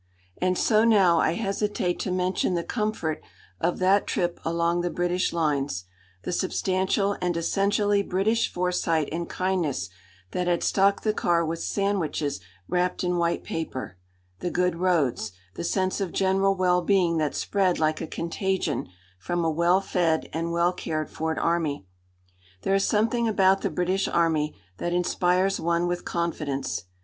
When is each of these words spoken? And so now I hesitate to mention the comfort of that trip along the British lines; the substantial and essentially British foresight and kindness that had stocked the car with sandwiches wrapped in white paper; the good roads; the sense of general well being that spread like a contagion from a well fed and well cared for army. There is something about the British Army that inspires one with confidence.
And 0.41 0.57
so 0.57 0.83
now 0.83 1.19
I 1.19 1.33
hesitate 1.33 1.99
to 1.99 2.11
mention 2.11 2.55
the 2.55 2.63
comfort 2.63 3.21
of 3.59 3.77
that 3.77 4.07
trip 4.07 4.39
along 4.43 4.81
the 4.81 4.89
British 4.89 5.31
lines; 5.31 5.85
the 6.23 6.31
substantial 6.31 7.15
and 7.21 7.37
essentially 7.37 8.01
British 8.01 8.51
foresight 8.51 9.09
and 9.11 9.29
kindness 9.29 9.91
that 10.31 10.47
had 10.47 10.63
stocked 10.63 11.03
the 11.03 11.13
car 11.13 11.45
with 11.45 11.61
sandwiches 11.61 12.39
wrapped 12.67 13.03
in 13.03 13.17
white 13.19 13.43
paper; 13.43 13.99
the 14.39 14.49
good 14.49 14.77
roads; 14.77 15.33
the 15.53 15.63
sense 15.63 16.01
of 16.01 16.11
general 16.11 16.55
well 16.55 16.81
being 16.81 17.17
that 17.19 17.35
spread 17.35 17.77
like 17.77 18.01
a 18.01 18.07
contagion 18.07 18.89
from 19.19 19.45
a 19.45 19.51
well 19.51 19.81
fed 19.81 20.27
and 20.33 20.51
well 20.51 20.73
cared 20.73 21.11
for 21.11 21.39
army. 21.39 21.85
There 22.63 22.73
is 22.73 22.85
something 22.87 23.27
about 23.27 23.61
the 23.61 23.69
British 23.69 24.07
Army 24.07 24.55
that 24.79 24.93
inspires 24.93 25.59
one 25.59 25.85
with 25.85 26.05
confidence. 26.05 26.85